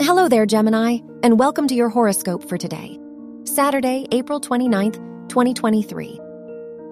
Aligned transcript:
Hello 0.00 0.28
there, 0.28 0.46
Gemini, 0.46 0.98
and 1.24 1.40
welcome 1.40 1.66
to 1.66 1.74
your 1.74 1.88
horoscope 1.88 2.48
for 2.48 2.56
today, 2.56 3.00
Saturday, 3.42 4.06
April 4.12 4.40
29th, 4.40 4.94
2023. 5.28 6.20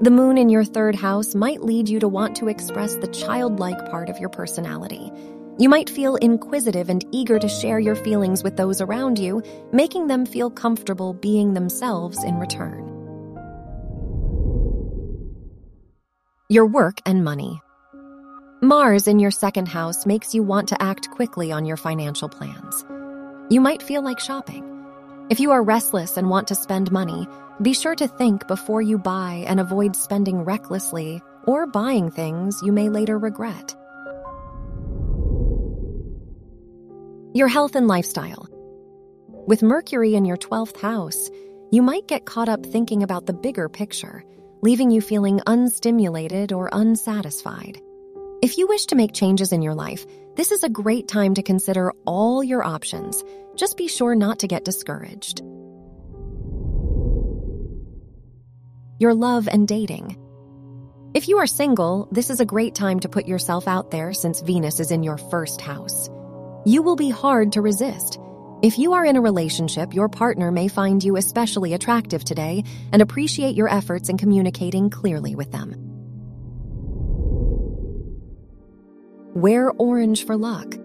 The 0.00 0.10
moon 0.10 0.36
in 0.36 0.48
your 0.48 0.64
third 0.64 0.96
house 0.96 1.32
might 1.32 1.62
lead 1.62 1.88
you 1.88 2.00
to 2.00 2.08
want 2.08 2.34
to 2.36 2.48
express 2.48 2.96
the 2.96 3.06
childlike 3.06 3.78
part 3.92 4.08
of 4.08 4.18
your 4.18 4.28
personality. 4.28 5.12
You 5.56 5.68
might 5.68 5.88
feel 5.88 6.16
inquisitive 6.16 6.88
and 6.88 7.06
eager 7.12 7.38
to 7.38 7.48
share 7.48 7.78
your 7.78 7.94
feelings 7.94 8.42
with 8.42 8.56
those 8.56 8.80
around 8.80 9.20
you, 9.20 9.40
making 9.72 10.08
them 10.08 10.26
feel 10.26 10.50
comfortable 10.50 11.14
being 11.14 11.54
themselves 11.54 12.24
in 12.24 12.40
return. 12.40 12.84
Your 16.48 16.66
work 16.66 16.98
and 17.06 17.22
money. 17.22 17.60
Mars 18.62 19.06
in 19.06 19.20
your 19.20 19.30
second 19.30 19.68
house 19.68 20.06
makes 20.06 20.34
you 20.34 20.42
want 20.42 20.68
to 20.70 20.82
act 20.82 21.08
quickly 21.10 21.52
on 21.52 21.64
your 21.64 21.76
financial 21.76 22.28
plans. 22.28 22.84
You 23.48 23.60
might 23.60 23.80
feel 23.80 24.02
like 24.02 24.18
shopping. 24.18 24.64
If 25.30 25.38
you 25.38 25.52
are 25.52 25.62
restless 25.62 26.16
and 26.16 26.28
want 26.28 26.48
to 26.48 26.56
spend 26.56 26.90
money, 26.90 27.28
be 27.62 27.74
sure 27.74 27.94
to 27.94 28.08
think 28.08 28.48
before 28.48 28.82
you 28.82 28.98
buy 28.98 29.44
and 29.46 29.60
avoid 29.60 29.94
spending 29.94 30.42
recklessly 30.42 31.22
or 31.46 31.68
buying 31.68 32.10
things 32.10 32.60
you 32.64 32.72
may 32.72 32.88
later 32.88 33.16
regret. 33.16 33.76
Your 37.34 37.46
health 37.46 37.76
and 37.76 37.86
lifestyle. 37.86 38.48
With 39.46 39.62
Mercury 39.62 40.16
in 40.16 40.24
your 40.24 40.36
12th 40.36 40.80
house, 40.80 41.30
you 41.70 41.82
might 41.82 42.08
get 42.08 42.26
caught 42.26 42.48
up 42.48 42.66
thinking 42.66 43.04
about 43.04 43.26
the 43.26 43.32
bigger 43.32 43.68
picture, 43.68 44.24
leaving 44.62 44.90
you 44.90 45.00
feeling 45.00 45.40
unstimulated 45.46 46.50
or 46.50 46.68
unsatisfied. 46.72 47.80
If 48.46 48.56
you 48.58 48.68
wish 48.68 48.86
to 48.86 48.94
make 48.94 49.12
changes 49.12 49.50
in 49.50 49.60
your 49.60 49.74
life, 49.74 50.06
this 50.36 50.52
is 50.52 50.62
a 50.62 50.68
great 50.68 51.08
time 51.08 51.34
to 51.34 51.42
consider 51.42 51.92
all 52.04 52.44
your 52.44 52.62
options. 52.62 53.24
Just 53.56 53.76
be 53.76 53.88
sure 53.88 54.14
not 54.14 54.38
to 54.38 54.46
get 54.46 54.64
discouraged. 54.64 55.40
Your 59.00 59.14
love 59.14 59.48
and 59.48 59.66
dating. 59.66 60.16
If 61.12 61.26
you 61.26 61.38
are 61.38 61.48
single, 61.48 62.06
this 62.12 62.30
is 62.30 62.38
a 62.38 62.44
great 62.44 62.76
time 62.76 63.00
to 63.00 63.08
put 63.08 63.26
yourself 63.26 63.66
out 63.66 63.90
there 63.90 64.12
since 64.12 64.42
Venus 64.42 64.78
is 64.78 64.92
in 64.92 65.02
your 65.02 65.18
first 65.18 65.60
house. 65.60 66.08
You 66.64 66.82
will 66.82 66.94
be 66.94 67.10
hard 67.10 67.50
to 67.54 67.62
resist. 67.62 68.20
If 68.62 68.78
you 68.78 68.92
are 68.92 69.04
in 69.04 69.16
a 69.16 69.20
relationship, 69.20 69.92
your 69.92 70.08
partner 70.08 70.52
may 70.52 70.68
find 70.68 71.02
you 71.02 71.16
especially 71.16 71.74
attractive 71.74 72.22
today 72.22 72.62
and 72.92 73.02
appreciate 73.02 73.56
your 73.56 73.68
efforts 73.68 74.08
in 74.08 74.18
communicating 74.18 74.88
clearly 74.88 75.34
with 75.34 75.50
them. 75.50 75.85
Wear 79.36 79.70
orange 79.72 80.24
for 80.24 80.34
luck. 80.34 80.76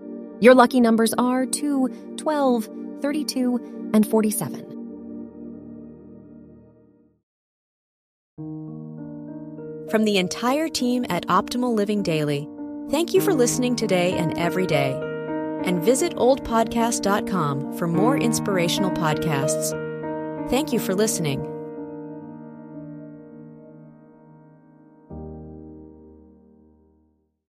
Your 0.41 0.53
lucky 0.53 0.81
numbers 0.81 1.13
are 1.13 1.45
2, 1.45 2.15
12, 2.17 2.69
32, 3.01 3.91
and 3.93 4.05
47. 4.05 4.67
From 9.89 10.03
the 10.03 10.17
entire 10.17 10.67
team 10.67 11.05
at 11.09 11.25
Optimal 11.27 11.73
Living 11.73 12.03
Daily, 12.03 12.49
thank 12.89 13.13
you 13.13 13.21
for 13.21 13.33
listening 13.33 13.77
today 13.77 14.17
and 14.17 14.37
every 14.37 14.67
day. 14.67 14.99
And 15.63 15.81
visit 15.81 16.13
oldpodcast.com 16.15 17.77
for 17.77 17.87
more 17.87 18.17
inspirational 18.17 18.91
podcasts. 18.91 19.71
Thank 20.49 20.73
you 20.73 20.79
for 20.79 20.93
listening. 20.93 21.50